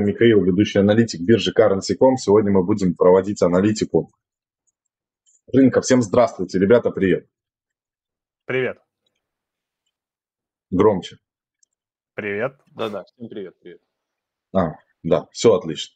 [0.00, 2.16] Михаил, ведущий аналитик биржи Currency.com.
[2.16, 4.10] Сегодня мы будем проводить аналитику
[5.52, 5.82] рынка.
[5.82, 7.26] Всем здравствуйте, ребята, привет.
[8.46, 8.78] Привет.
[10.70, 11.18] Громче.
[12.14, 12.54] Привет.
[12.74, 13.80] Да-да, всем привет, привет.
[14.54, 15.94] А, да, все отлично.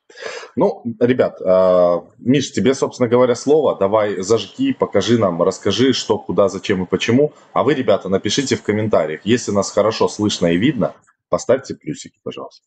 [0.56, 3.78] Ну, ребят, э, Миш, тебе, собственно говоря, слово.
[3.78, 7.32] Давай зажги, покажи нам, расскажи, что, куда, зачем и почему.
[7.54, 9.24] А вы, ребята, напишите в комментариях.
[9.24, 10.94] Если нас хорошо слышно и видно,
[11.28, 12.66] поставьте плюсики, пожалуйста.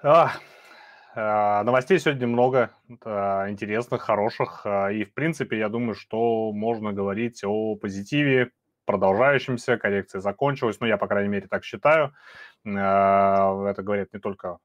[0.00, 0.30] А,
[1.16, 2.70] а, новостей сегодня много
[3.04, 4.62] а, интересных, хороших.
[4.64, 8.52] А, и, в принципе, я думаю, что можно говорить о позитиве,
[8.84, 9.76] продолжающемся.
[9.76, 10.78] Коррекция закончилась.
[10.78, 12.14] Ну, я, по крайней мере, так считаю.
[12.64, 14.58] Это говорит не только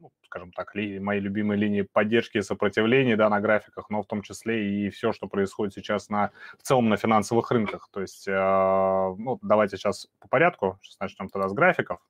[0.00, 4.06] ну, скажем так, ли, мои любимые линии поддержки и сопротивления да, на графиках, но в
[4.06, 7.88] том числе и все, что происходит сейчас на, в целом на финансовых рынках.
[7.92, 10.80] То есть, ну, давайте сейчас по порядку.
[10.82, 12.00] Сейчас начнем тогда с графиков.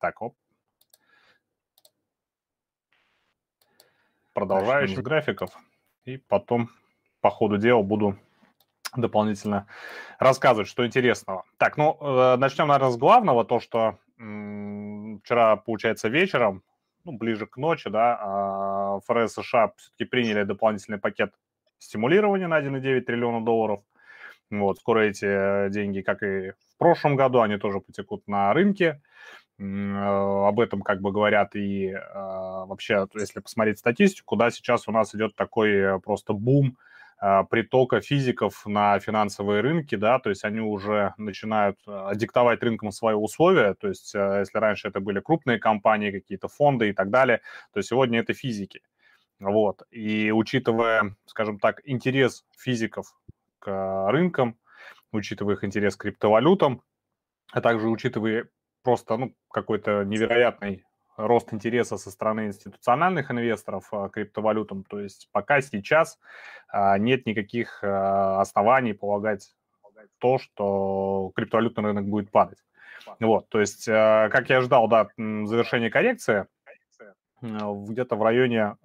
[0.00, 0.34] Так, оп,
[4.38, 5.50] продолжающих графиков.
[6.04, 6.70] И потом
[7.20, 8.16] по ходу дела буду
[8.96, 9.66] дополнительно
[10.18, 11.44] рассказывать, что интересного.
[11.58, 16.62] Так, ну, э, начнем, наверное, с главного, то, что вчера, получается, вечером,
[17.04, 21.32] ну, ближе к ночи, да, ФРС США все-таки приняли дополнительный пакет
[21.78, 23.80] стимулирования на 1,9 триллиона долларов.
[24.50, 29.00] Вот, скоро эти деньги, как и в прошлом году, они тоже потекут на рынке.
[29.58, 34.92] Э, об этом как бы говорят и а, вообще, если посмотреть статистику, да, сейчас у
[34.92, 36.76] нас идет такой э, просто бум
[37.18, 42.92] а, притока физиков на финансовые рынки, да, то есть они уже начинают а, диктовать рынкам
[42.92, 47.40] свои условия, то есть если раньше это были крупные компании, какие-то фонды и так далее,
[47.72, 48.82] то сегодня это физики.
[49.40, 49.82] Вот.
[49.90, 53.16] И учитывая, скажем так, интерес физиков
[53.58, 54.56] к рынкам,
[55.12, 56.82] учитывая их интерес к криптовалютам,
[57.50, 58.48] а также учитывая
[58.82, 60.84] просто ну, какой-то невероятный
[61.18, 64.84] рост интереса со стороны институциональных инвесторов а, криптовалютам.
[64.84, 66.18] То есть пока сейчас
[66.68, 69.54] а, нет никаких а, оснований полагать
[70.18, 72.58] то, что криптовалютный рынок будет падать.
[73.20, 76.46] Вот, то есть, как я ждал, да, завершение коррекции
[77.40, 78.76] где-то в районе...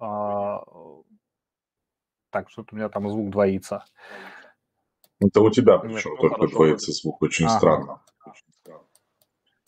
[2.30, 3.84] Так, что-то у меня там звук двоится.
[5.20, 7.58] Это у тебя причем Нет, только двоится звук, очень ага.
[7.58, 8.02] странно.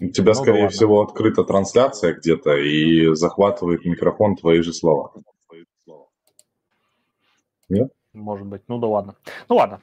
[0.01, 5.13] У тебя, ну, скорее да всего, открыта трансляция где-то и захватывает микрофон твои же слова.
[7.69, 7.93] Нет?
[8.13, 8.63] Может быть.
[8.69, 9.17] Ну да ладно.
[9.49, 9.81] Ну ладно.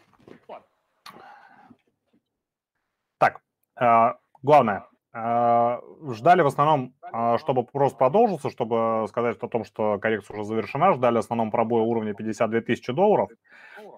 [3.18, 3.42] Так,
[3.80, 4.88] э, главное.
[5.14, 5.80] Э,
[6.12, 10.94] ждали в основном, э, чтобы просто продолжился, чтобы сказать о том, что коррекция уже завершена.
[10.94, 13.30] Ждали в основном пробоя уровня 52 тысячи долларов.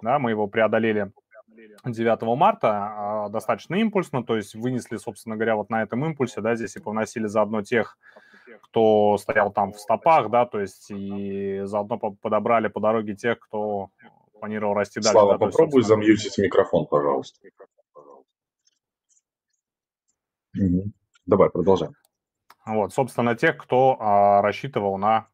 [0.02, 1.12] Да, мы его преодолели
[1.84, 6.56] 9 марта а, достаточно импульсно, то есть вынесли, собственно говоря, вот на этом импульсе, да,
[6.56, 7.98] здесь и повносили заодно тех,
[8.64, 13.90] кто стоял там в стопах, да, то есть и заодно подобрали по дороге тех, кто
[14.40, 15.12] планировал расти дальше.
[15.12, 17.40] Слава, да, попробуй есть, замьютить микрофон, пожалуйста.
[20.58, 20.92] Угу.
[21.26, 21.94] Давай, продолжаем.
[22.66, 25.28] Вот, собственно, тех, кто а, рассчитывал на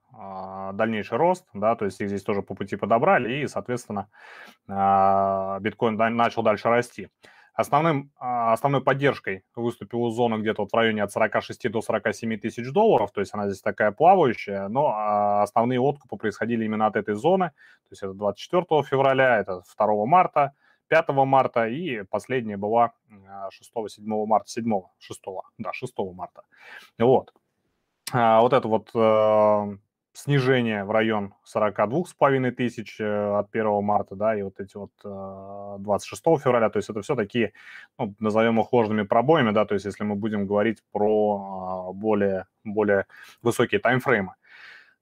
[0.74, 4.10] дальнейший рост, да, то есть их здесь тоже по пути подобрали, и, соответственно,
[4.68, 7.10] а, биткоин начал дальше расти.
[7.54, 12.72] Основным, а, основной поддержкой выступила зона где-то вот в районе от 46 до 47 тысяч
[12.72, 17.50] долларов, то есть она здесь такая плавающая, но основные откупы происходили именно от этой зоны,
[17.50, 20.54] то есть это 24 февраля, это 2 марта,
[20.88, 25.22] 5 марта и последняя была 6-7 марта, 7 6
[25.58, 26.42] да, 6 марта.
[27.00, 27.34] Вот.
[28.14, 29.78] Вот это вот э,
[30.14, 34.92] снижение в район 42,5 тысяч э, от 1 марта, да, и вот эти вот
[35.82, 37.54] 26 э, февраля, то есть это все такие,
[37.98, 42.48] ну, назовем их ложными пробоями, да, то есть если мы будем говорить про а, более,
[42.64, 43.06] более
[43.42, 44.36] высокие таймфреймы.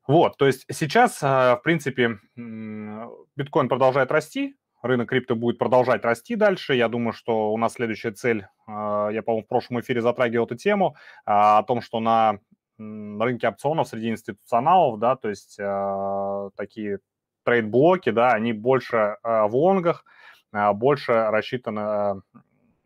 [0.07, 6.35] Вот, то есть сейчас, э, в принципе, биткоин продолжает расти, рынок крипто будет продолжать расти
[6.35, 6.73] дальше.
[6.73, 10.95] Я думаю, что у нас следующая цель, я, по-моему, в прошлом эфире затрагивал эту тему,
[11.25, 12.39] а, о том, что на на
[12.79, 16.99] рынке опционов среди институционалов, да, то есть э, такие
[17.43, 20.05] trade блоки, да, они больше э, в лонгах,
[20.53, 22.21] э, больше рассчитаны,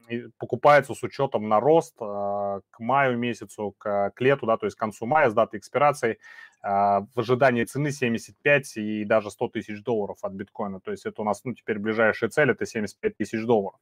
[0.10, 4.66] э, покупаются с учетом на рост э, к маю месяцу, к, к лету, да, то
[4.66, 6.19] есть к концу мая с даты экспирации
[6.63, 10.80] в ожидании цены 75 и даже 100 тысяч долларов от биткоина.
[10.80, 13.80] То есть это у нас, ну, теперь ближайшая цель– это 75 тысяч долларов.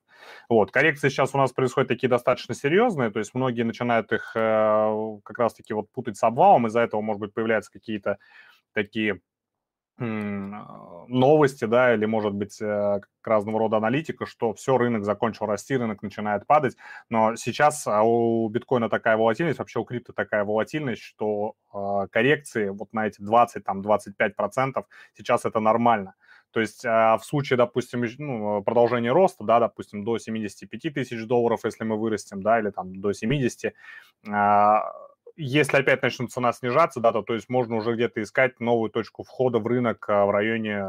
[0.49, 5.19] Вот, коррекции сейчас у нас происходят такие достаточно серьезные, то есть многие начинают их э,
[5.23, 8.17] как раз-таки вот путать с обвалом, из-за этого, может быть, появляются какие-то
[8.73, 9.21] такие
[10.01, 16.01] новости, да, или, может быть, э, разного рода аналитика, что все, рынок закончил расти, рынок
[16.01, 16.75] начинает падать,
[17.09, 22.69] но сейчас а, у биткоина такая волатильность, вообще у крипто такая волатильность, что э, коррекции
[22.69, 26.15] вот на эти 20, там, 25 процентов сейчас это нормально.
[26.51, 31.85] То есть в случае, допустим, ну, продолжения роста, да, допустим, до 75 тысяч долларов, если
[31.85, 33.71] мы вырастем, да, или там до 70, э,
[35.35, 39.23] если опять начнут цена снижаться, да, то, то есть можно уже где-то искать новую точку
[39.23, 40.83] входа в рынок а, в районе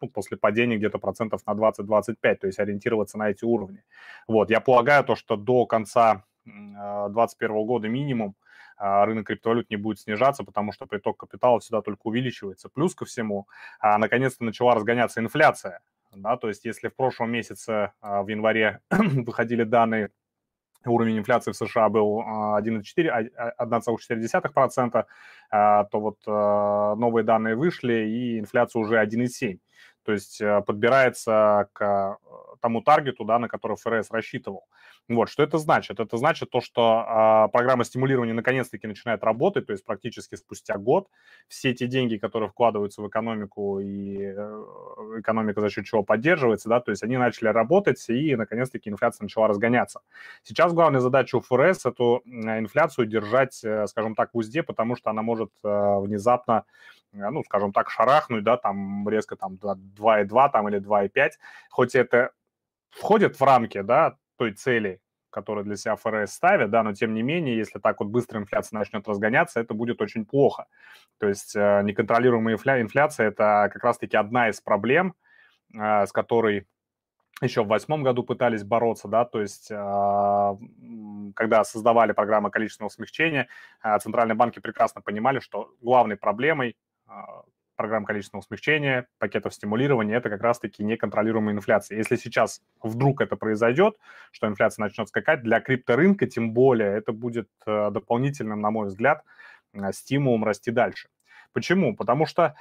[0.00, 3.82] ну, после падения где-то процентов на 20-25, то есть ориентироваться на эти уровни.
[4.28, 8.34] Вот, я полагаю то, что до конца 2021 а, года минимум
[8.76, 12.68] а, рынок криптовалют не будет снижаться, потому что приток капитала всегда только увеличивается.
[12.68, 13.46] Плюс ко всему,
[13.82, 15.80] наконец-то начала разгоняться инфляция.
[16.12, 20.10] Да, то есть если в прошлом месяце, в январе, выходили данные
[20.84, 25.06] уровень инфляции в США был 1,4%, а, 1,4%,
[25.50, 29.58] а, то вот а, новые данные вышли, и инфляция уже 1,7%.
[30.02, 32.16] То есть подбирается к
[32.62, 34.64] тому таргету, да, на который ФРС рассчитывал.
[35.10, 35.98] Вот, что это значит?
[35.98, 41.08] Это значит то, что э, программа стимулирования наконец-таки начинает работать, то есть практически спустя год
[41.48, 44.64] все эти деньги, которые вкладываются в экономику и э,
[45.18, 49.48] экономика за счет чего поддерживается, да, то есть они начали работать, и наконец-таки инфляция начала
[49.48, 50.00] разгоняться.
[50.44, 55.10] Сейчас главная задача у ФРС эту инфляцию держать, э, скажем так, в узде, потому что
[55.10, 56.66] она может э, внезапно
[57.12, 61.30] ну, скажем так, шарахнуть, да, там резко там 2,2 там или 2,5,
[61.68, 62.30] хоть это
[62.90, 67.22] входит в рамки, да, той цели, которую для себя ФРС ставит, да, но тем не
[67.22, 70.64] менее, если так вот быстро инфляция начнет разгоняться, это будет очень плохо.
[71.18, 75.14] То есть э, неконтролируемая инфля- инфляция– это как раз-таки одна из проблем,
[75.74, 76.66] э, с которой
[77.42, 80.56] еще в восьмом году пытались бороться, да, то есть э,
[81.36, 83.46] когда создавали программы количественного смягчения,
[84.00, 86.76] центральные банки прекрасно понимали, что главной проблемой
[87.80, 91.96] программ количественного смягчения, пакетов стимулирования, это как раз-таки неконтролируемая инфляция.
[91.96, 93.96] Если сейчас вдруг это произойдет,
[94.32, 99.24] что инфляция начнет скакать, для крипторынка тем более это будет э, дополнительным, на мой взгляд,
[99.72, 101.08] э, стимулом расти дальше.
[101.54, 101.96] Почему?
[101.96, 102.54] Потому что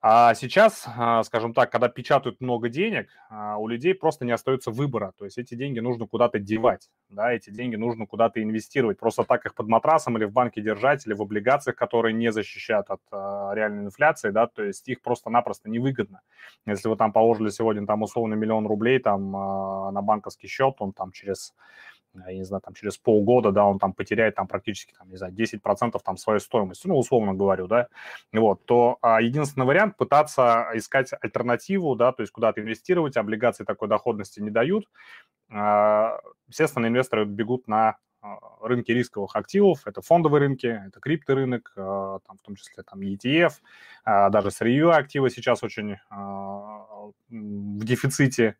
[0.00, 4.70] а сейчас, а, скажем так, когда печатают много денег, а, у людей просто не остается
[4.70, 5.12] выбора.
[5.18, 8.98] То есть эти деньги нужно куда-то девать, да, эти деньги нужно куда-то инвестировать.
[8.98, 12.90] Просто так их под матрасом или в банке держать, или в облигациях, которые не защищают
[12.90, 16.20] от а, реальной инфляции, да, то есть их просто-напросто невыгодно.
[16.64, 21.10] Если вы там положили сегодня там условно миллион рублей там на банковский счет, он там
[21.10, 21.54] через
[22.26, 25.32] я не знаю, там через полгода, да, он там потеряет там практически, там, не знаю,
[25.32, 27.88] 10% там своей стоимости, ну, условно говорю, да,
[28.32, 33.88] вот, то а, единственный вариант пытаться искать альтернативу, да, то есть куда-то инвестировать, облигации такой
[33.88, 34.86] доходности не дают,
[35.50, 36.18] а,
[36.48, 37.96] естественно, инвесторы бегут на
[38.60, 43.52] рынки рисковых активов, это фондовые рынки, это крипторынок, а, там, в том числе там ETF,
[44.04, 48.56] а, даже сырьевые активы сейчас очень в дефиците,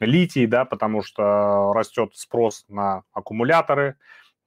[0.00, 3.96] литий, да, потому что растет спрос на аккумуляторы,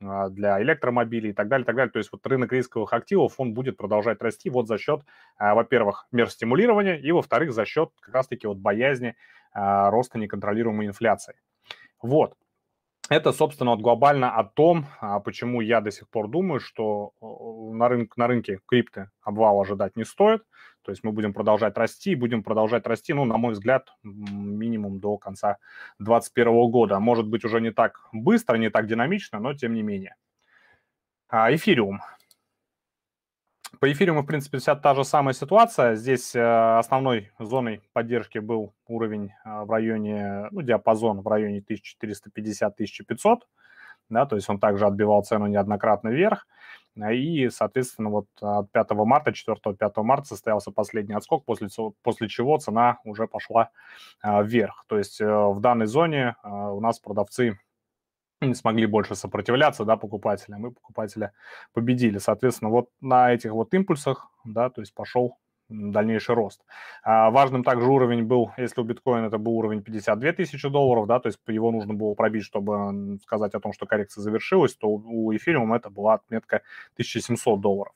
[0.02, 1.90] для электромобилей и так далее, и так далее.
[1.90, 5.02] То есть вот рынок рисковых активов, он будет продолжать расти вот за счет,
[5.40, 9.16] во-первых, мер стимулирования, и, во-вторых, за счет как раз-таки вот боязни
[9.54, 11.36] роста неконтролируемой инфляции.
[12.02, 12.36] Вот
[13.10, 17.88] это, собственно, вот глобально о том, а, почему я до сих пор думаю, что на,
[17.88, 20.44] рынке, на рынке крипты обвал ожидать не стоит.
[20.84, 25.18] То есть мы будем продолжать расти, будем продолжать расти, ну, на мой взгляд, минимум до
[25.18, 25.58] конца
[26.00, 27.00] 2021 года.
[27.00, 30.16] Может быть, уже не так быстро, не так динамично, но тем не менее.
[31.28, 32.02] А, эфириум.
[33.80, 35.96] По эфириуму, в принципе, вся та же самая ситуация.
[35.96, 43.38] Здесь э, основной зоной поддержки был уровень э, в районе, ну, диапазон в районе 1450-1500,
[44.10, 46.48] да, то есть он также отбивал цену неоднократно вверх.
[47.12, 51.68] И, соответственно, вот от 5 марта, 4-5 марта состоялся последний отскок, после,
[52.04, 53.70] после чего цена уже пошла
[54.24, 54.86] э, вверх.
[54.88, 57.60] То есть в данной зоне у нас продавцы
[58.46, 61.34] не смогли больше сопротивляться, да, покупателям, и покупателя
[61.74, 62.18] победили.
[62.18, 65.38] Соответственно, вот на этих вот импульсах, да, то есть пошел
[65.70, 66.62] дальнейший рост.
[67.04, 71.20] А, важным также уровень был, если у биткоина это был уровень 52 тысячи долларов, да,
[71.20, 75.36] то есть его нужно было пробить, чтобы сказать о том, что коррекция завершилась, то у
[75.36, 76.62] эфириума это была отметка
[76.94, 77.94] 1700 долларов.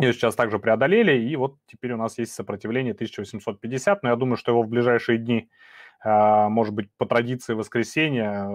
[0.00, 4.36] Ее сейчас также преодолели, и вот теперь у нас есть сопротивление 1850, но я думаю,
[4.36, 5.50] что его в ближайшие дни,
[6.04, 8.48] может быть, по традиции воскресенья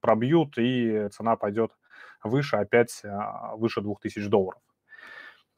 [0.00, 1.72] пробьют, и цена пойдет
[2.22, 4.60] выше, опять а, выше 2000 долларов.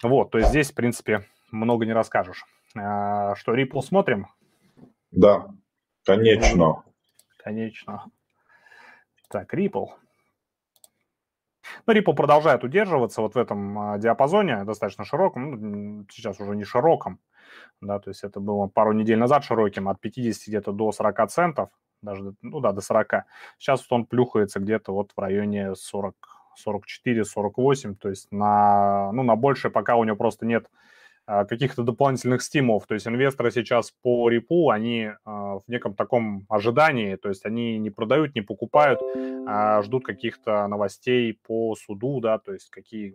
[0.03, 2.45] Вот, то есть здесь, в принципе, много не расскажешь.
[2.77, 4.27] А, что, Ripple смотрим?
[5.11, 5.49] Да,
[6.05, 6.83] конечно.
[7.39, 8.05] Конечно.
[9.29, 9.89] Так, Ripple.
[11.87, 15.51] Ну, Ripple продолжает удерживаться вот в этом а, диапазоне, достаточно широком,
[15.99, 17.21] ну, сейчас уже не широком,
[17.81, 21.69] да, то есть это было пару недель назад широким, от 50 где-то до 40 центов,
[22.03, 23.25] даже, ну да, до 40.
[23.59, 26.15] Сейчас он плюхается где-то вот в районе 40,
[26.57, 30.67] 44, 48, то есть на, ну, на больше пока у него просто нет
[31.25, 32.87] а, каких-то дополнительных стимулов.
[32.87, 37.79] То есть инвесторы сейчас по репу, они а, в неком таком ожидании, то есть они
[37.79, 39.01] не продают, не покупают,
[39.47, 43.15] а ждут каких-то новостей по суду, да, то есть какие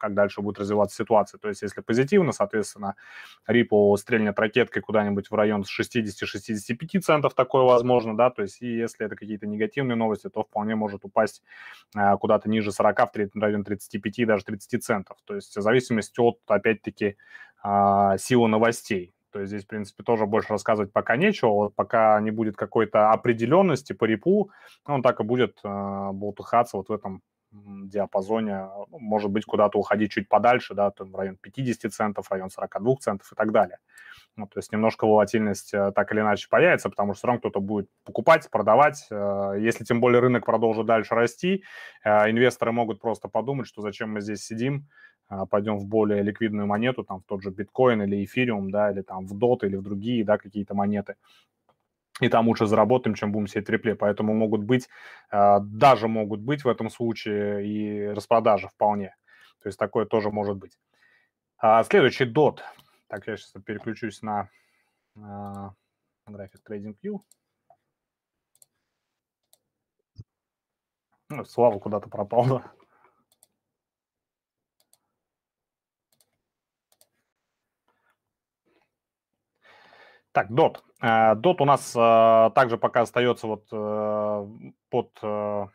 [0.00, 1.38] как дальше будет развиваться ситуация.
[1.38, 2.96] То есть если позитивно, соответственно,
[3.48, 9.06] Ripple стрельнет ракеткой куда-нибудь в район 60-65 центов, такое возможно, да, то есть и если
[9.06, 11.42] это какие-то негативные новости, то вполне может упасть
[11.94, 12.98] а, куда-то ниже 40,
[13.34, 15.18] в район 35, даже 30 центов.
[15.24, 17.16] То есть в зависимости от, опять-таки,
[17.62, 19.14] а, силы новостей.
[19.32, 21.50] То есть здесь, в принципе, тоже больше рассказывать пока нечего.
[21.50, 24.50] Вот пока не будет какой-то определенности по репу,
[24.86, 30.12] он так и будет э, болтыхаться вот в этом диапазоне, ну, может быть, куда-то уходить
[30.12, 33.78] чуть подальше, да, там район 50 центов, район 42 центов и так далее.
[34.36, 37.60] Ну, то есть немножко волатильность э, так или иначе появится, потому что все равно кто-то
[37.60, 39.06] будет покупать, продавать.
[39.10, 41.64] Э, если тем более рынок продолжит дальше расти,
[42.04, 44.88] э, инвесторы могут просто подумать, что зачем мы здесь сидим,
[45.48, 49.26] пойдем в более ликвидную монету, там в тот же биткоин или эфириум, да, или там
[49.26, 51.14] в DOT или в другие, да, какие-то монеты
[52.20, 53.94] и там лучше заработаем, чем будем сидеть в репле.
[53.94, 54.88] Поэтому могут быть,
[55.30, 59.16] а, даже могут быть в этом случае и распродажи вполне.
[59.62, 60.78] То есть такое тоже может быть.
[61.58, 62.60] А, следующий DOT.
[63.08, 64.48] Так, я сейчас переключусь на
[65.16, 65.72] а,
[66.26, 67.20] график TradingView.
[71.28, 72.62] Ну, Слава куда-то пропал?
[80.32, 80.76] Так, DOT.
[81.02, 84.46] DOT у нас э, также пока остается вот э,
[84.88, 85.66] под, э,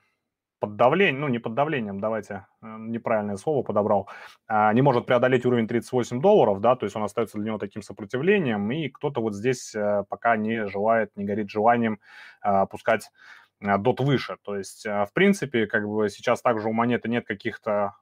[0.59, 4.07] под давлением, ну не под давлением, давайте неправильное слово подобрал,
[4.47, 7.81] а, не может преодолеть уровень 38 долларов, да, то есть он остается для него таким
[7.81, 9.75] сопротивлением, и кто-то вот здесь
[10.07, 11.99] пока не желает, не горит желанием
[12.41, 13.11] опускать
[13.59, 14.37] дот выше.
[14.43, 17.95] То есть, в принципе, как бы сейчас также у монеты нет каких-то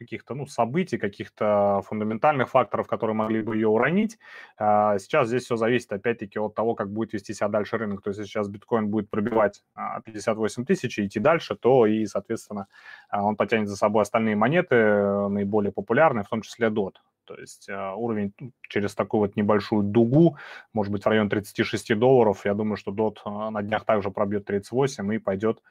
[0.00, 4.18] каких-то ну, событий, каких-то фундаментальных факторов, которые могли бы ее уронить.
[4.56, 8.00] А, сейчас здесь все зависит, опять-таки, от того, как будет вести себя дальше рынок.
[8.02, 9.62] То есть, если сейчас биткоин будет пробивать
[10.04, 12.66] 58 а, тысяч и идти дальше, то и, соответственно,
[13.10, 16.94] а, он потянет за собой остальные монеты, э, наиболее популярные, в том числе DOT.
[17.26, 20.36] То есть уровень через такую вот небольшую дугу,
[20.72, 22.44] может быть, в район 36 долларов.
[22.44, 25.62] Я думаю, что DOT на днях также пробьет 38 и пойдет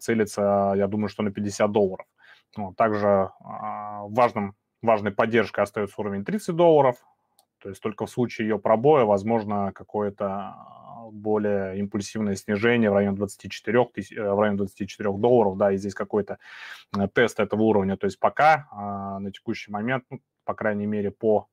[0.00, 2.06] целиться, я думаю, что на 50 долларов.
[2.56, 6.96] Вот, также а, важным, важной поддержкой остается уровень 30 долларов,
[7.58, 10.54] то есть только в случае ее пробоя возможно какое-то
[11.10, 15.94] более импульсивное снижение в районе 24, тысяч, э, в районе 24 долларов, да, и здесь
[15.94, 16.38] какой-то
[16.96, 17.96] э, тест этого уровня.
[17.96, 21.48] То есть пока а, на текущий момент, ну, по крайней мере, по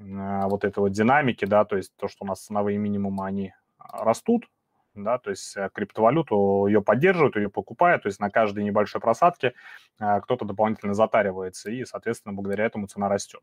[0.00, 3.54] а, вот этой вот динамике, да, то есть то, что у нас ценовые минимумы, они
[3.78, 4.46] растут,
[4.94, 9.54] да, то есть э, криптовалюту ее поддерживают, ее покупают, то есть на каждой небольшой просадке
[10.00, 13.42] э, кто-то дополнительно затаривается, и, соответственно, благодаря этому цена растет.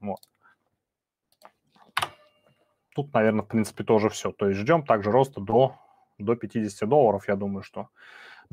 [0.00, 0.20] Вот.
[2.94, 4.32] Тут, наверное, в принципе, тоже все.
[4.32, 5.76] То есть ждем также роста до,
[6.18, 7.88] до 50 долларов, я думаю, что...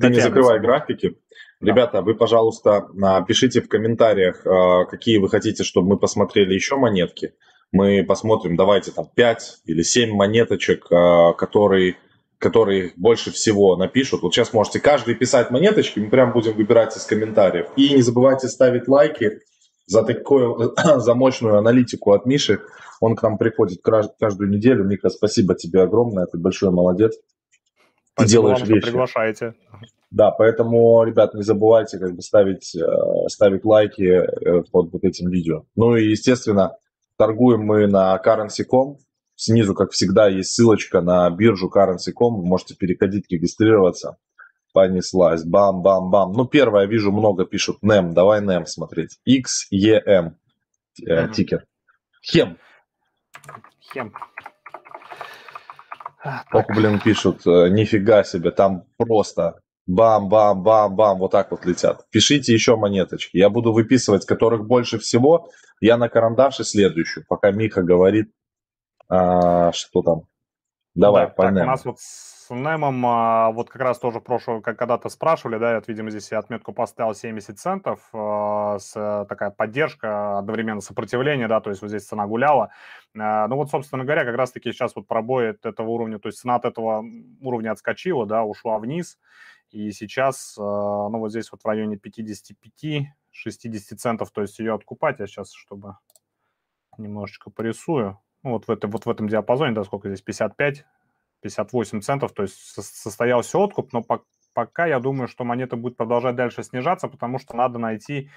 [0.00, 1.18] Ты не закрывай графики.
[1.60, 1.72] Да.
[1.72, 2.88] Ребята, вы, пожалуйста,
[3.26, 7.34] пишите в комментариях, э, какие вы хотите, чтобы мы посмотрели еще монетки.
[7.72, 11.96] Мы посмотрим, давайте там 5 или 7 монеточек, которые
[12.38, 14.22] которые больше всего напишут.
[14.22, 17.66] Вот сейчас можете каждый писать монеточки, мы прям будем выбирать из комментариев.
[17.76, 19.40] И не забывайте ставить лайки
[19.86, 22.60] за такую, за мощную аналитику от Миши.
[23.00, 24.84] Он к нам приходит каждую неделю.
[24.84, 27.16] Мика, спасибо тебе огромное, ты большой молодец.
[27.16, 28.86] Ты спасибо делаешь вам, вещи.
[28.86, 29.54] приглашаете.
[30.10, 35.28] Да, поэтому, ребят, не забывайте как бы ставить, э, ставить лайки э, под вот этим
[35.30, 35.64] видео.
[35.76, 36.76] Ну и, естественно,
[37.18, 38.98] торгуем мы на currency.com.
[39.40, 42.40] Снизу, как всегда, есть ссылочка на биржу currency.com.
[42.40, 44.16] Вы можете переходить, регистрироваться.
[44.72, 45.44] Понеслась.
[45.44, 46.32] Бам-бам-бам.
[46.32, 48.14] Ну, первое, вижу, много пишут NEM.
[48.14, 49.20] Давай NEM смотреть.
[49.24, 50.32] XEM
[51.06, 51.66] э, тикер.
[52.20, 52.58] Хем.
[53.92, 54.12] Хем.
[56.52, 62.06] Ох, блин, пишут, э, нифига себе, там просто бам-бам-бам-бам, вот так вот летят.
[62.10, 63.36] Пишите еще монеточки.
[63.36, 65.48] Я буду выписывать, которых больше всего.
[65.80, 68.32] Я на карандаше следующую, пока Миха говорит
[69.08, 70.22] а, что там?
[70.94, 74.60] Давай, да, по так, У нас вот с Немом, а, вот как раз тоже прошлого,
[74.60, 79.50] как когда-то спрашивали, да, вот, видимо, здесь я отметку поставил 70 центов, а, с такая
[79.50, 82.70] поддержка, одновременно сопротивление, да, то есть вот здесь цена гуляла.
[83.16, 86.40] А, ну вот, собственно говоря, как раз-таки сейчас вот пробой от этого уровня, то есть
[86.40, 87.04] цена от этого
[87.40, 89.18] уровня отскочила, да, ушла вниз,
[89.70, 93.04] и сейчас, а, ну вот здесь вот в районе 55-60
[93.98, 95.96] центов, то есть ее откупать, я сейчас, чтобы
[96.96, 98.18] немножечко порисую.
[98.42, 100.84] Ну, вот в, это, вот в этом диапазоне, да, сколько здесь, 55,
[101.40, 106.36] 58 центов, то есть состоялся откуп, но по, пока я думаю, что монета будет продолжать
[106.36, 108.30] дальше снижаться, потому что надо найти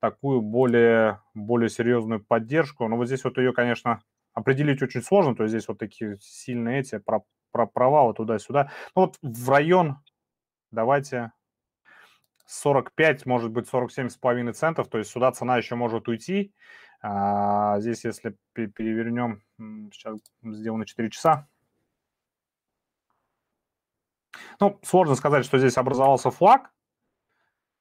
[0.00, 2.86] такую более, более серьезную поддержку.
[2.88, 4.02] Но вот здесь вот ее, конечно,
[4.34, 8.70] определить очень сложно, то есть здесь вот такие сильные эти про, про провалы туда-сюда.
[8.94, 9.98] Ну вот в район,
[10.70, 11.32] давайте
[12.46, 16.52] 45, может быть 47,5 центов, то есть сюда цена еще может уйти.
[17.06, 19.42] А, здесь, если перевернем,
[19.92, 21.46] сейчас сделано 4 часа.
[24.58, 26.72] Ну, сложно сказать, что здесь образовался флаг,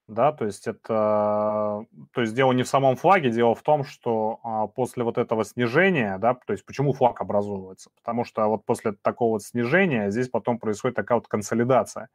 [0.08, 4.40] да, то есть это, то есть дело не в самом флаге, дело в том, что
[4.44, 8.92] а, после вот этого снижения, да, то есть почему флаг образовывается, потому что вот после
[9.02, 12.10] такого вот снижения здесь потом происходит такая вот консолидация,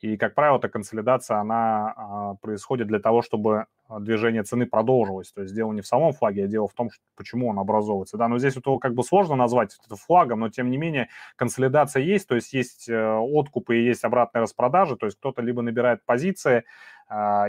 [0.00, 5.42] и, как правило, эта консолидация, она а, происходит для того, чтобы движение цены продолжилось, то
[5.42, 8.28] есть дело не в самом флаге, а дело в том, что, почему он образовывается, да,
[8.28, 12.02] но здесь вот его как бы сложно назвать это флагом, но тем не менее консолидация
[12.02, 16.04] есть, то есть есть э, откупы и есть обратная распродажа, то есть кто-то либо набирает
[16.06, 16.64] позиции,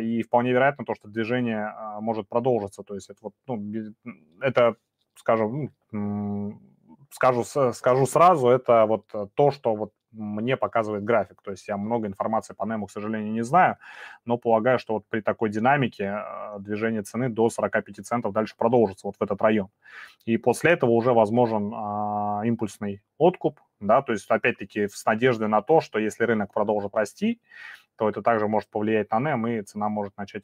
[0.01, 2.83] и вполне вероятно то, что движение а, может продолжиться.
[2.83, 3.93] То есть это, вот, ну,
[4.41, 4.75] это
[5.15, 5.71] скажем,
[7.11, 9.05] скажу, скажу сразу, это вот
[9.35, 11.41] то, что вот мне показывает график.
[11.41, 13.77] То есть я много информации по нему, к сожалению, не знаю,
[14.25, 19.07] но полагаю, что вот при такой динамике а, движение цены до 45 центов дальше продолжится
[19.07, 19.69] вот в этот район.
[20.25, 25.61] И после этого уже возможен а, импульсный откуп, да, то есть опять-таки с надеждой на
[25.61, 27.41] то, что если рынок продолжит расти,
[27.97, 30.43] то это также может повлиять на NEM, и цена может начать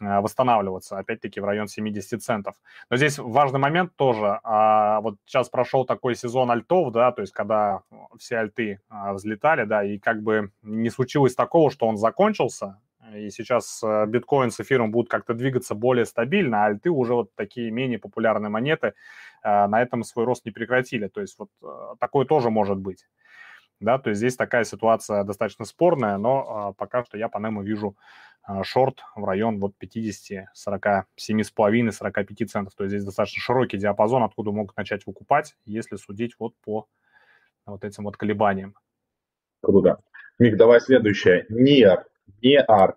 [0.00, 2.54] э, восстанавливаться, опять-таки, в район 70 центов.
[2.90, 4.40] Но здесь важный момент тоже.
[4.42, 7.82] А, вот сейчас прошел такой сезон альтов, да, то есть когда
[8.18, 12.80] все альты а, взлетали, да, и как бы не случилось такого, что он закончился,
[13.14, 17.34] и сейчас э, биткоин с эфиром будут как-то двигаться более стабильно, а альты уже вот
[17.34, 18.94] такие менее популярные монеты
[19.44, 21.06] э, на этом свой рост не прекратили.
[21.06, 21.50] То есть вот
[22.00, 23.06] такое тоже может быть
[23.80, 27.62] да, то есть здесь такая ситуация достаточно спорная, но а, пока что я по нему
[27.62, 27.96] вижу
[28.42, 34.22] а, шорт в район вот 50, 47,5, 45 центов, то есть здесь достаточно широкий диапазон,
[34.22, 36.86] откуда могут начать выкупать, если судить вот по
[37.66, 38.74] вот этим вот колебаниям.
[39.62, 40.00] Круто.
[40.38, 41.44] Мик, давай следующее.
[41.48, 42.06] НИР,
[42.42, 42.96] НИАР,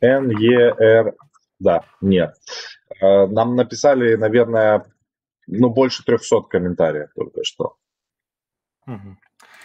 [0.00, 1.16] Н-Е-Р,
[1.58, 2.36] да, нет.
[3.00, 4.84] А, нам написали, наверное,
[5.48, 7.76] ну, больше 300 комментариев только что.
[8.86, 9.16] Угу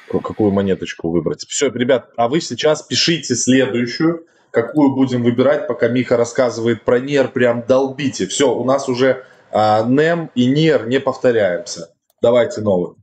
[0.08, 1.46] какую монеточку выбрать.
[1.48, 7.30] Все, ребят, а вы сейчас пишите следующую, какую будем выбирать, пока Миха рассказывает про НЕР,
[7.30, 8.28] прям долбите.
[8.28, 11.94] Все, у нас уже а, НЕМ и НЕР не повторяемся.
[12.22, 12.96] Давайте новый.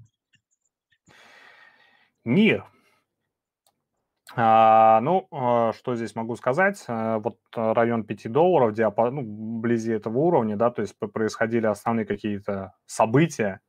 [2.25, 2.65] НИР.
[4.35, 6.83] А, ну, а, что здесь могу сказать?
[6.89, 9.23] А, вот район 5 долларов, диапазон, ну,
[9.59, 13.61] вблизи этого уровня, да, то есть происходили основные какие-то события,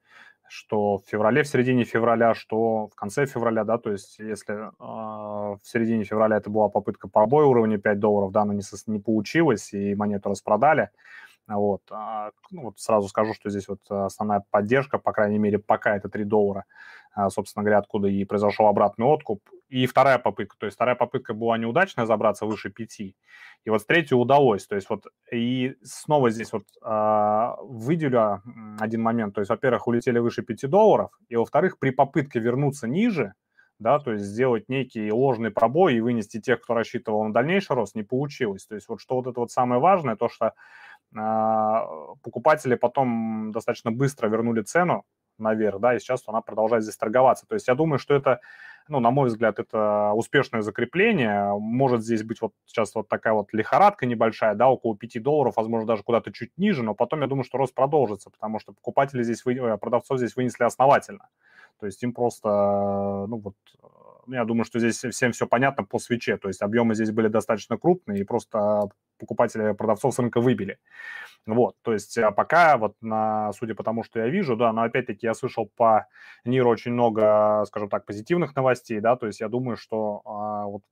[0.48, 4.72] что в феврале, в середине февраля, что в конце февраля, да, то есть если э,
[4.80, 9.74] в середине февраля это была попытка пробоя уровня 5 долларов, да, но не, не получилось,
[9.74, 10.90] и монету распродали,
[11.48, 15.96] вот, а, ну, вот сразу скажу, что здесь вот основная поддержка, по крайней мере, пока
[15.96, 16.66] это 3 доллара,
[17.14, 19.42] а, собственно говоря, откуда и произошел обратный откуп.
[19.74, 23.16] И вторая попытка, то есть вторая попытка была неудачная, забраться выше 5, и
[23.66, 28.44] вот с третьей удалось, то есть вот и снова здесь вот э, выделю
[28.80, 33.34] один момент, то есть, во-первых, улетели выше 5 долларов, и, во-вторых, при попытке вернуться ниже,
[33.80, 37.96] да, то есть сделать некий ложный пробой и вынести тех, кто рассчитывал на дальнейший рост,
[37.96, 38.68] не получилось.
[38.68, 40.54] То есть вот что вот это вот самое важное, то, что
[41.16, 45.04] э, покупатели потом достаточно быстро вернули цену,
[45.38, 47.46] наверх, да, и сейчас она продолжает здесь торговаться.
[47.48, 48.40] То есть я думаю, что это,
[48.88, 51.58] ну, на мой взгляд, это успешное закрепление.
[51.58, 55.88] Может здесь быть вот сейчас вот такая вот лихорадка небольшая, да, около 5 долларов, возможно,
[55.88, 59.46] даже куда-то чуть ниже, но потом я думаю, что рост продолжится, потому что покупатели здесь,
[59.46, 59.54] вы...
[59.54, 61.28] Э, продавцов здесь вынесли основательно.
[61.80, 62.48] То есть им просто,
[63.28, 63.56] ну вот,
[64.28, 67.78] я думаю, что здесь всем все понятно по свече, то есть объемы здесь были достаточно
[67.78, 70.80] крупные, и просто покупатели продавцов с рынка выбили.
[71.46, 74.84] Вот, то есть а пока, вот на, судя по тому, что я вижу, да, но
[74.84, 76.08] опять-таки я слышал по
[76.46, 80.84] НИРу очень много, скажем так, позитивных новостей, да, то есть я думаю, что а, вот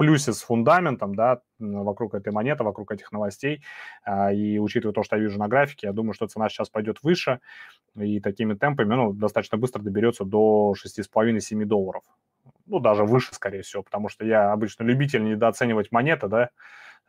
[0.00, 3.62] плюсе с фундаментом, да, вокруг этой монеты, вокруг этих новостей,
[4.02, 7.02] а, и учитывая то, что я вижу на графике, я думаю, что цена сейчас пойдет
[7.02, 7.40] выше,
[7.94, 12.02] и такими темпами, ну, достаточно быстро доберется до 6,5-7 долларов.
[12.70, 16.50] Ну, даже выше, скорее всего, потому что я обычно любитель недооценивать монеты, да,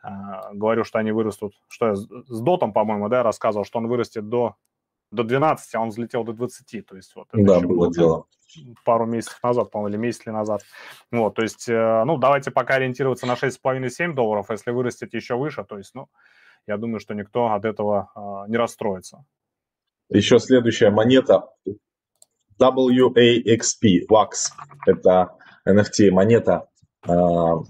[0.02, 4.28] а, говорю, что они вырастут, что я с Дотом, по-моему, да, рассказывал, что он вырастет
[4.28, 4.56] до,
[5.12, 8.26] до 12, а он взлетел до 20, то есть вот это да, было, дело.
[8.84, 10.62] пару месяцев назад, по-моему, или месяц назад.
[11.12, 15.36] Вот, то есть, э, ну, давайте пока ориентироваться на 6,5-7 долларов, а если вырастет еще
[15.36, 16.08] выше, то есть, ну,
[16.66, 19.24] я думаю, что никто от этого э, не расстроится.
[20.08, 21.44] Еще следующая монета
[22.60, 24.50] WAXP, WAX.
[24.86, 25.36] Это
[25.68, 26.68] NFT монета.
[27.06, 27.62] А,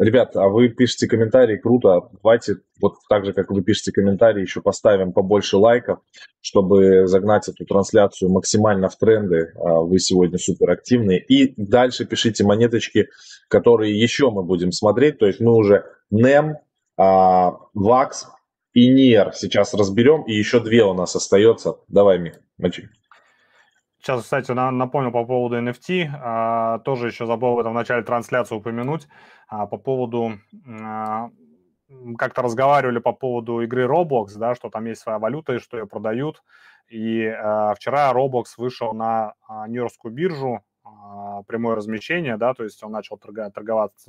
[0.00, 2.08] Ребят, а вы пишете комментарии, круто.
[2.22, 6.00] Давайте вот так же, как вы пишете комментарии, еще поставим побольше лайков,
[6.40, 9.52] чтобы загнать эту трансляцию максимально в тренды.
[9.56, 11.20] А, вы сегодня супер активные.
[11.20, 13.08] И дальше пишите монеточки,
[13.48, 15.18] которые еще мы будем смотреть.
[15.18, 16.54] То есть мы уже NEM,
[16.98, 18.10] VAX
[18.72, 20.22] и NIR сейчас разберем.
[20.22, 21.76] И еще две у нас остается.
[21.88, 22.88] Давай, Мих, мочи.
[24.06, 26.08] Сейчас, кстати, напомню по поводу NFT.
[26.22, 29.08] А, тоже еще забыл в этом начале трансляции упомянуть.
[29.48, 30.38] А, по поводу...
[30.80, 31.30] А,
[32.16, 35.88] как-то разговаривали по поводу игры Roblox, да, что там есть своя валюта и что ее
[35.88, 36.44] продают.
[36.88, 37.28] И
[37.74, 40.62] вчера Roblox вышел на Нью-Йоркскую биржу,
[41.48, 44.04] прямое размещение, да, то есть он начал торговать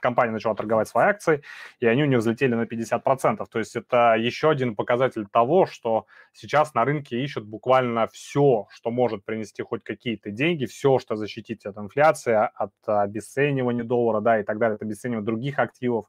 [0.00, 1.42] компания начала торговать свои акции,
[1.80, 3.46] и они у нее взлетели на 50%.
[3.50, 8.90] То есть это еще один показатель того, что сейчас на рынке ищут буквально все, что
[8.90, 14.42] может принести хоть какие-то деньги, все, что защитить от инфляции, от обесценивания доллара, да, и
[14.42, 16.06] так далее, от обесценивания других активов.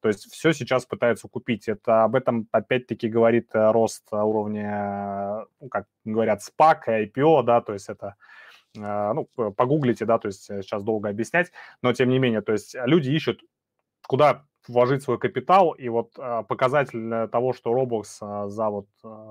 [0.00, 1.68] То есть все сейчас пытаются купить.
[1.68, 7.60] Это об этом опять-таки говорит э, рост уровня, ну, как говорят, SPAC и IPO, да,
[7.60, 8.16] то есть это
[8.74, 9.24] ну,
[9.56, 11.50] погуглите, да, то есть э, сейчас долго объяснять,
[11.82, 13.42] но тем не менее, то есть люди ищут,
[14.06, 18.86] куда вложить свой капитал, и вот э, показатель того, что Roblox э, за вот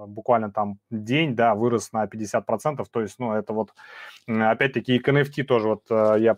[0.07, 3.73] буквально там день, да, вырос на 50%, то есть, ну, это вот,
[4.27, 6.37] опять-таки, и NFT тоже вот я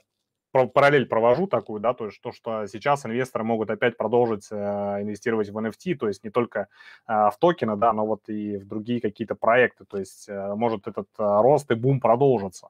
[0.52, 4.56] параллель провожу такую, да, то есть то, что сейчас инвесторы могут опять продолжить э,
[5.02, 6.68] инвестировать в NFT, то есть не только
[7.08, 10.88] э, в токены, да, но вот и в другие какие-то проекты, то есть э, может
[10.88, 12.70] этот э, рост и бум продолжиться.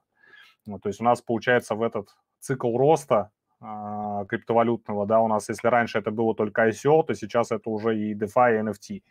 [0.65, 5.49] Вот, то есть у нас получается в этот цикл роста э, криптовалютного, да, у нас,
[5.49, 9.03] если раньше это было только ICO, то сейчас это уже и DeFi, и NFT.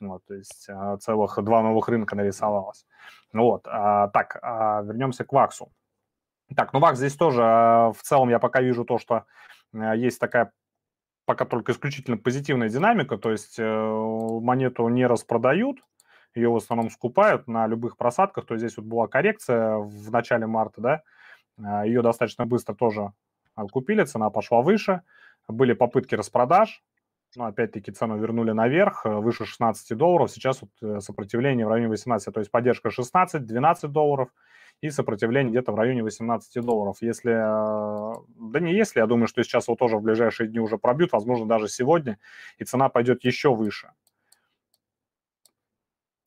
[0.00, 2.86] Вот, то есть э, целых два новых рынка нарисовалось.
[3.32, 5.72] Вот, а, так, а, вернемся к Ваксу.
[6.56, 9.24] Так, ну Вакс здесь тоже а, в целом я пока вижу то, что
[9.74, 10.52] а, есть такая
[11.28, 15.76] пока только исключительно позитивная динамика, то есть э, монету не распродают,
[16.34, 18.46] ее в основном скупают на любых просадках.
[18.46, 21.02] То есть здесь вот была коррекция в начале марта, да,
[21.62, 23.12] а, ее достаточно быстро тоже
[23.72, 25.02] купили, цена пошла выше.
[25.48, 26.82] Были попытки распродаж,
[27.36, 30.30] но опять-таки цену вернули наверх, э, выше 16 долларов.
[30.30, 34.28] Сейчас вот э, сопротивление в районе 18, то есть поддержка 16-12 долларов
[34.80, 36.98] и сопротивление где-то в районе 18 долларов.
[37.00, 40.78] Если, э, да не если, я думаю, что сейчас вот тоже в ближайшие дни уже
[40.78, 42.18] пробьют, возможно, даже сегодня,
[42.58, 43.90] и цена пойдет еще выше.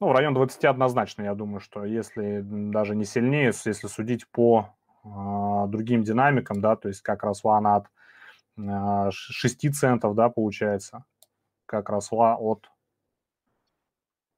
[0.02, 4.74] Ну, в район 20 однозначно, я думаю, что если даже не сильнее, если судить по
[5.04, 5.08] э,
[5.68, 7.86] другим динамикам, да, то есть как росла она от
[8.58, 11.06] э, 6 центов, да, получается,
[11.68, 12.68] как росла от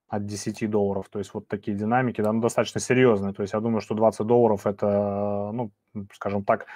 [0.10, 1.08] от 10 долларов.
[1.10, 3.34] То есть вот такие динамики, да, ну, достаточно серьезные.
[3.34, 5.71] То есть я думаю, что 20 долларов это, ну,
[6.12, 6.67] скажем так,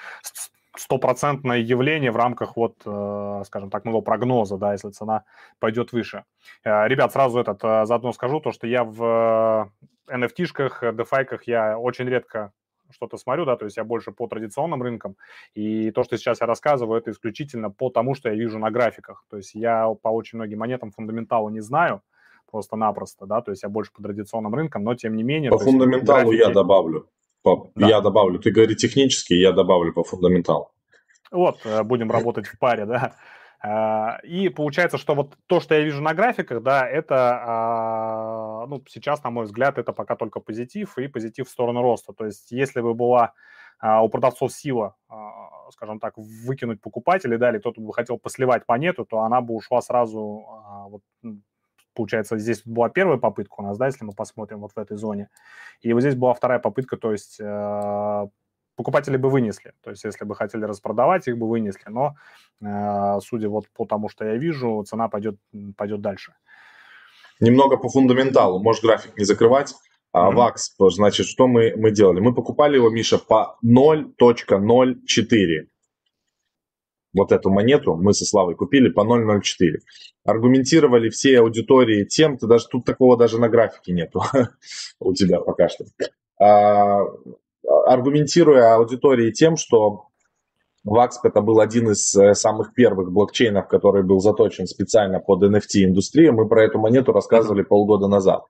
[0.80, 5.24] стопроцентное явление в рамках вот, э, скажем так, моего прогноза, да, если цена
[5.60, 6.24] пойдет выше.
[6.64, 9.72] Э, ребят, сразу этот э, заодно скажу, то, что я в
[10.10, 12.52] NFT-шках, DeFi-ках я очень редко
[12.90, 15.18] что-то смотрю, да, то есть я больше по традиционным рынкам,
[15.54, 19.26] и то, что сейчас я рассказываю, это исключительно по тому, что я вижу на графиках,
[19.30, 22.02] то есть я по очень многим монетам фундаментала не знаю,
[22.50, 25.52] просто-напросто, да, то есть я больше по традиционным рынкам, но тем не менее...
[25.52, 26.48] По фундаменталу графики...
[26.48, 27.10] я добавлю.
[27.42, 27.88] По, да.
[27.88, 28.40] Я добавлю.
[28.40, 30.72] Ты говори технически, я добавлю по фундаменталу.
[31.32, 33.16] Вот, э, будем работать в паре, да.
[33.60, 38.84] А, и получается, что вот то, что я вижу на графиках, да, это, а, ну,
[38.88, 42.14] сейчас, на мой взгляд, это пока только позитив и позитив в сторону роста.
[42.14, 43.34] То есть, если бы была
[43.80, 44.96] а, у продавцов сила,
[45.72, 49.82] скажем так, выкинуть покупателей, да, или кто-то бы хотел посливать монету, то она бы ушла
[49.82, 50.46] сразу,
[50.90, 51.02] вот,
[51.98, 55.30] получается, здесь была первая попытка у нас, да, если мы посмотрим вот в этой зоне,
[55.82, 58.28] и вот здесь была вторая попытка, то есть э,
[58.76, 62.16] покупатели бы вынесли, то есть если бы хотели распродавать, их бы вынесли, но
[62.62, 65.38] э, судя вот по тому, что я вижу, цена пойдет,
[65.76, 66.34] пойдет дальше.
[67.40, 69.74] Немного по фундаменталу, можешь график не закрывать.
[70.14, 70.32] А.
[70.32, 72.20] VAX, значит, что мы, мы делали?
[72.20, 75.68] Мы покупали его, Миша, по 0.04
[77.14, 79.42] вот эту монету мы со Славой купили по 0.04.
[80.26, 84.22] Аргументировали все аудитории тем, ты даже тут такого даже на графике нету
[85.00, 85.86] у тебя пока что.
[86.40, 87.02] А,
[87.88, 90.08] аргументируя аудитории тем, что
[90.88, 96.32] Vaxp это был один из э, самых первых блокчейнов, который был заточен специально под NFT-индустрию.
[96.32, 98.44] Мы про эту монету рассказывали полгода назад.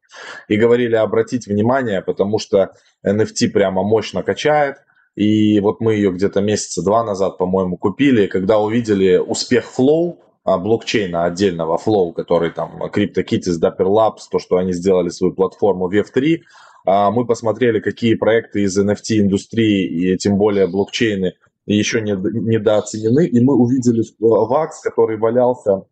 [0.48, 2.74] И говорили обратить внимание, потому что
[3.06, 4.78] NFT прямо мощно качает,
[5.18, 8.28] и вот мы ее где-то месяца два назад, по-моему, купили.
[8.28, 14.58] Когда увидели успех Flow, а, блокчейна отдельного Flow, который там CryptoKitties, Dapper Labs, то, что
[14.58, 16.42] они сделали свою платформу VF3,
[16.86, 21.34] а, мы посмотрели, какие проекты из NFT-индустрии и тем более блокчейны
[21.66, 25.88] еще не, недооценены, и мы увидели VAX, который валялся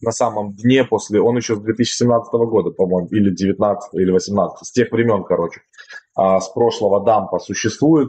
[0.00, 4.72] на самом дне после, он еще с 2017 года, по-моему, или 19 или 18, с
[4.72, 5.60] тех времен, короче,
[6.14, 8.08] а, с прошлого дампа существует.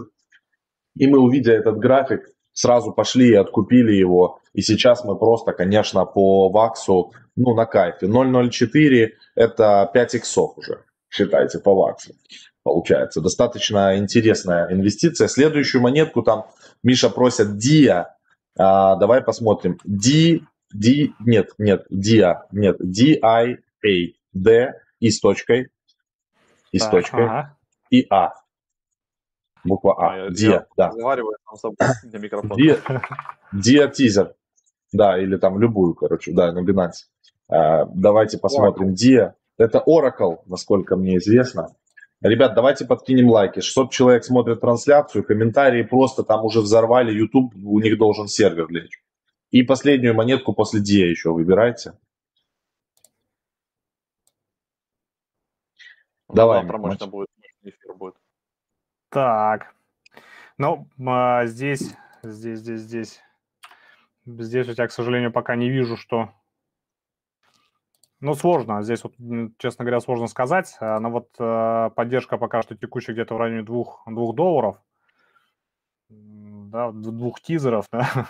[0.96, 4.40] И мы, увидя этот график, сразу пошли и откупили его.
[4.54, 8.08] И сейчас мы просто, конечно, по ВАКСу, ну, на кайфе.
[8.08, 12.14] 0.04 это 5 иксов уже, считайте, по ВАКСу.
[12.64, 15.28] Получается, достаточно интересная инвестиция.
[15.28, 16.46] Следующую монетку там
[16.84, 18.06] Миша просит DIA.
[18.58, 19.80] А, давай посмотрим.
[19.84, 20.42] D,
[20.74, 23.58] D, нет, нет, DIA, нет, D-I-A,
[24.34, 25.70] D и с точкой,
[26.72, 27.30] и с точкой,
[27.90, 28.34] и А.
[29.64, 30.26] Буква А.
[30.26, 30.88] а Диа, да.
[30.88, 32.58] Разговариваю сам собой на микрофон.
[32.58, 32.78] Диа,
[33.54, 34.36] Диа тизер.
[34.92, 37.08] Да, или там любую, короче, да, на Binance.
[37.50, 38.94] А, давайте посмотрим.
[38.94, 39.36] Диа.
[39.58, 41.76] Это Oracle, насколько мне известно.
[42.22, 43.62] Ребят, давайте подкинем лайки.
[43.62, 47.12] 600 человек смотрят трансляцию, комментарии просто там уже взорвали.
[47.14, 49.04] YouTube, у них должен сервер лечь.
[49.50, 51.94] И последнюю монетку после Диа еще выбирайте.
[56.30, 56.62] Давай.
[56.62, 57.28] Завтра можно будет,
[57.64, 58.16] эфир будет.
[59.12, 59.76] Так.
[60.58, 63.22] Ну, а, здесь, здесь, здесь, здесь.
[64.26, 66.30] Здесь у тебя, к сожалению, пока не вижу, что...
[68.22, 68.82] Ну, сложно.
[68.84, 69.14] Здесь, вот,
[69.58, 70.78] честно говоря, сложно сказать.
[70.80, 74.82] А, но вот э, поддержка пока что текущая где-то в районе двух, двух долларов.
[76.08, 78.30] Да, двух тизеров, да.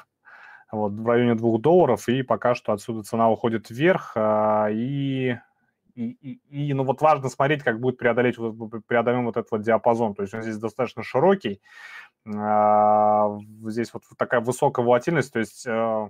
[0.71, 2.09] Вот, в районе двух долларов.
[2.09, 4.13] И пока что отсюда цена уходит вверх.
[4.15, 5.37] Э, и
[6.01, 8.37] и, и, и ну вот важно смотреть, как будет преодолеть,
[8.87, 10.15] преодолен вот этот вот диапазон.
[10.15, 11.61] То есть он здесь достаточно широкий.
[12.25, 15.33] А, здесь вот такая высокая волатильность.
[15.33, 16.09] То есть э,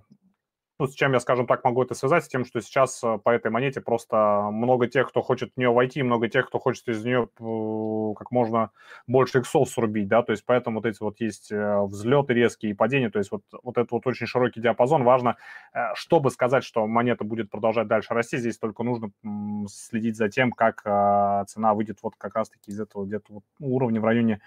[0.82, 2.26] ну, с чем я, скажем так, могу это связать?
[2.26, 5.70] С тем, что сейчас э, по этой монете просто много тех, кто хочет в нее
[5.70, 8.72] войти, много тех, кто хочет из нее э, как можно
[9.06, 12.74] больше иксов срубить, да, то есть поэтому вот эти вот есть э, взлеты резкие и
[12.74, 15.04] падения, то есть вот, вот этот вот очень широкий диапазон.
[15.04, 15.38] Важно,
[15.94, 19.12] чтобы сказать, что монета будет продолжать дальше расти, здесь только нужно
[19.67, 20.82] следить за тем, как
[21.48, 24.41] цена выйдет вот как раз-таки из этого где-то вот уровня в районе 3,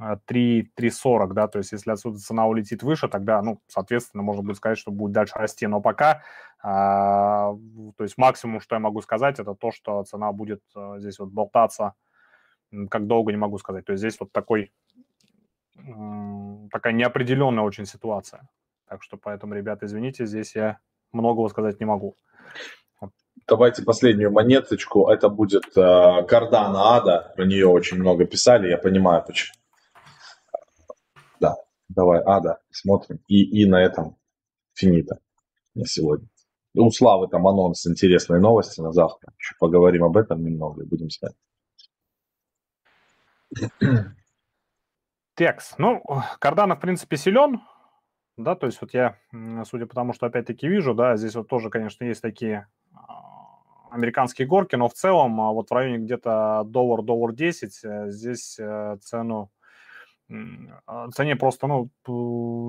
[0.00, 4.78] 3.40, да, то есть если отсюда цена улетит выше, тогда, ну, соответственно, можно будет сказать,
[4.78, 6.22] что будет дальше расти, но пока,
[6.62, 7.54] а,
[7.96, 11.30] то есть максимум, что я могу сказать, это то, что цена будет а, здесь вот
[11.30, 11.94] болтаться,
[12.88, 14.72] как долго не могу сказать, то есть здесь вот такой,
[16.70, 18.48] такая неопределенная очень ситуация,
[18.88, 20.78] так что поэтому, ребята, извините, здесь я
[21.12, 22.16] многого сказать не могу.
[23.46, 25.08] Давайте последнюю монеточку.
[25.08, 27.32] Это будет э, Cardano Ада.
[27.34, 28.68] Про нее очень много писали.
[28.68, 29.59] Я понимаю, почему.
[32.00, 33.18] Да, давай, Ада, смотрим.
[33.28, 34.16] И, и на этом
[34.74, 35.18] финита
[35.74, 36.28] на сегодня.
[36.74, 39.32] У Славы там анонс интересной новости на завтра.
[39.38, 41.34] Еще поговорим об этом немного и будем снять.
[45.34, 45.74] Текс.
[45.78, 46.02] Ну,
[46.38, 47.60] Кардана, в принципе, силен,
[48.36, 49.18] да, то есть вот я,
[49.64, 53.58] судя по тому, что опять-таки вижу, да, здесь вот тоже, конечно, есть такие а,
[53.90, 58.58] американские горки, но в целом а, вот в районе где-то доллар, доллар 10 э, здесь
[58.58, 59.50] э, цену
[61.12, 61.90] цене просто, ну,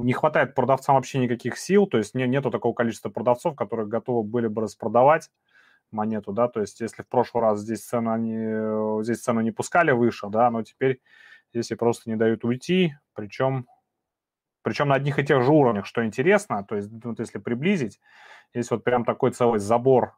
[0.04, 4.24] не хватает продавцам вообще никаких сил, то есть не, нету такого количества продавцов, которые готовы
[4.24, 5.30] были бы распродавать
[5.92, 9.92] монету, да, то есть если в прошлый раз здесь цену они, здесь цену не пускали
[9.92, 11.02] выше, да, но теперь
[11.54, 13.68] здесь и просто не дают уйти, причем,
[14.64, 18.00] причем на одних и тех же уровнях, что интересно, то есть вот если приблизить,
[18.54, 20.18] есть вот прям такой целый забор,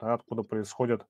[0.00, 1.06] да, откуда происходит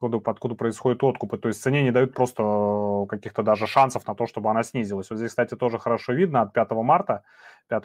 [0.00, 1.38] откуда, откуда происходят откупы.
[1.38, 5.10] То есть цене не дают просто э, каких-то даже шансов на то, чтобы она снизилась.
[5.10, 7.22] Вот здесь, кстати, тоже хорошо видно от 5 марта,
[7.68, 7.82] 5,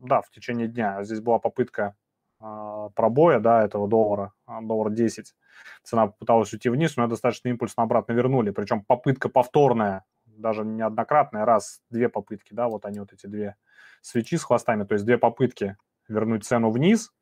[0.00, 1.02] да, в течение дня.
[1.04, 1.94] Здесь была попытка
[2.40, 5.34] э, пробоя, да, этого доллара, а, доллар 10.
[5.82, 8.50] Цена попыталась уйти вниз, но достаточно импульсно обратно вернули.
[8.50, 13.56] Причем попытка повторная, даже неоднократная, раз, две попытки, да, вот они вот эти две
[14.00, 15.76] свечи с хвостами, то есть две попытки
[16.08, 17.12] вернуть цену вниз,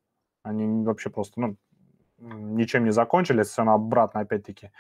[0.43, 1.57] они вообще просто, ну,
[2.23, 4.71] ничем не закончились, цену обратно опять-таки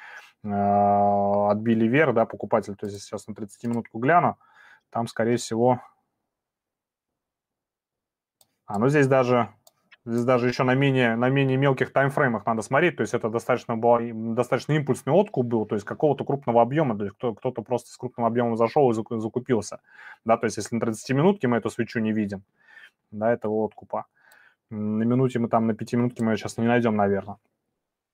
[0.44, 4.38] э, отбили вверх, да, покупатель, то есть сейчас на 30-минутку гляну,
[4.90, 5.80] там, скорее всего,
[8.66, 9.50] а, ну здесь даже,
[10.04, 13.76] здесь даже еще на менее, на менее мелких таймфреймах надо смотреть, то есть это достаточно,
[13.76, 13.98] был,
[14.34, 17.96] достаточно импульсный откуп был, то есть какого-то крупного объема, то есть кто, кто-то просто с
[17.96, 19.80] крупным объемом зашел и закупился,
[20.24, 22.44] да, то есть если на 30-минутке мы эту свечу не видим,
[23.10, 24.06] да, этого откупа,
[24.72, 27.36] на минуте мы там, на пяти минутке мы ее сейчас не найдем, наверное.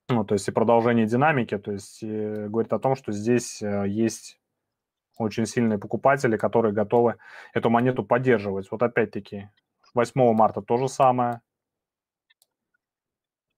[0.09, 4.41] Ну, то есть и продолжение динамики, то есть говорит о том, что здесь э, есть
[5.19, 7.17] очень сильные покупатели, которые готовы
[7.53, 8.71] эту монету поддерживать.
[8.71, 9.51] Вот опять-таки,
[9.95, 11.43] 8 марта то же самое.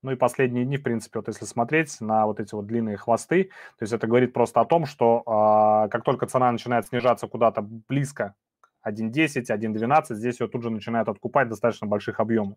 [0.03, 3.45] Ну и последние дни, в принципе, вот если смотреть на вот эти вот длинные хвосты,
[3.79, 7.63] то есть это говорит просто о том, что э, как только цена начинает снижаться куда-то
[7.63, 8.35] близко
[8.87, 12.57] 1.10, 1.12, здесь ее тут же начинают откупать достаточно больших объемов.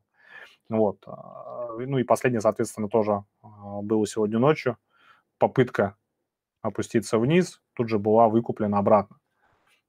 [0.69, 1.04] Вот.
[1.08, 4.78] А, ну и последнее, соответственно, тоже а, было сегодня ночью.
[5.38, 5.95] Попытка
[6.62, 9.17] опуститься вниз тут же была выкуплена обратно.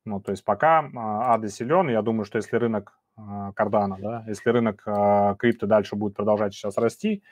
[0.04, 2.98] Ну, то есть пока ады силен, я думаю, что если рынок
[3.54, 4.82] кардана, да, если рынок
[5.38, 7.22] крипто дальше будет продолжать сейчас расти,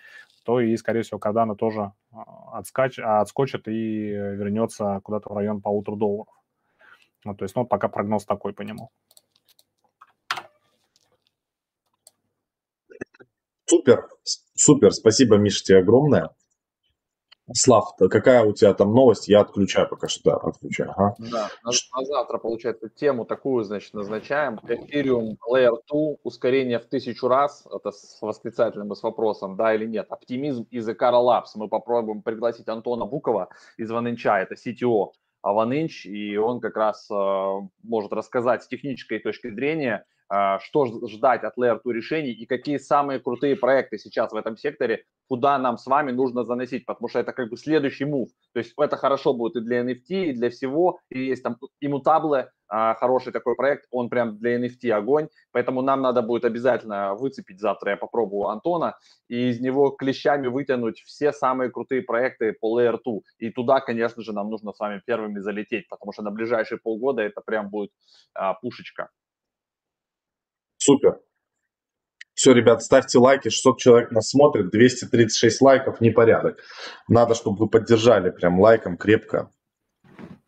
[0.45, 1.93] то и, скорее всего, кардана тоже
[2.53, 6.35] отскач, отскочит и вернется куда-то в район полутора долларов.
[7.25, 8.91] Ну, то есть, ну, пока прогноз такой по нему.
[13.73, 14.07] Супер,
[14.55, 16.29] супер, спасибо, Миша, тебе огромное.
[17.55, 19.29] Слав, какая у тебя там новость?
[19.29, 20.91] Я отключаю пока что, да, отключаю.
[20.91, 21.15] Ага.
[21.19, 24.61] Да, на, на завтра, получается, тему такую, значит, назначаем.
[24.63, 29.87] Ethereum Layer 2, ускорение в тысячу раз, это с восклицательным и с вопросом, да или
[29.87, 30.07] нет.
[30.11, 31.53] Оптимизм из Экара Labs.
[31.55, 37.69] Мы попробуем пригласить Антона Букова из Ваненча, это CTO Аванинч, и он как раз э,
[37.83, 40.05] может рассказать с технической точки зрения,
[40.61, 45.05] что ждать от Layer 2 решений и какие самые крутые проекты сейчас в этом секторе,
[45.29, 48.31] куда нам с вами нужно заносить, потому что это как бы следующий мув.
[48.53, 52.51] То есть это хорошо будет и для NFT, и для всего, и есть там иммутаблы,
[52.69, 57.61] а, хороший такой проект, он прям для NFT огонь, поэтому нам надо будет обязательно выцепить
[57.61, 58.97] завтра, я попробую Антона,
[59.29, 63.15] и из него клещами вытянуть все самые крутые проекты по Layer 2.
[63.39, 67.21] И туда, конечно же, нам нужно с вами первыми залететь, потому что на ближайшие полгода
[67.21, 67.91] это прям будет
[68.35, 69.11] а, пушечка.
[70.83, 71.21] Супер.
[72.35, 76.59] Все, ребят, ставьте лайки, 600 человек нас смотрит, 236 лайков, непорядок.
[77.09, 79.51] Надо, чтобы вы поддержали прям лайком крепко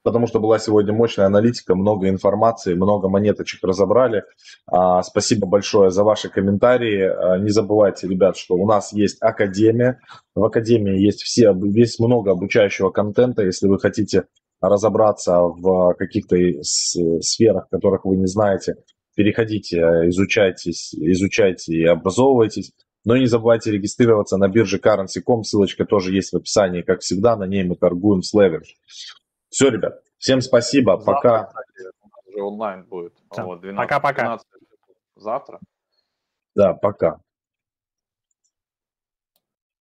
[0.05, 4.23] потому что была сегодня мощная аналитика, много информации, много монеточек разобрали.
[4.71, 7.03] А, спасибо большое за ваши комментарии.
[7.03, 9.99] А, не забывайте, ребят, что у нас есть Академия.
[10.35, 13.43] В Академии есть все, есть много обучающего контента.
[13.43, 14.25] Если вы хотите
[14.61, 18.77] разобраться в каких-то сферах, которых вы не знаете,
[19.15, 22.73] переходите, изучайте, изучайте и образовывайтесь.
[23.05, 27.45] Но не забывайте регистрироваться на бирже Currency.com, ссылочка тоже есть в описании, как всегда, на
[27.45, 28.77] ней мы торгуем с Leverage.
[29.51, 31.45] Все, ребят, всем спасибо, завтра, пока.
[31.45, 33.13] Кстати, уже онлайн будет.
[33.29, 34.39] Пока-пока.
[35.17, 35.61] Завтра.
[36.55, 37.21] Да, пока.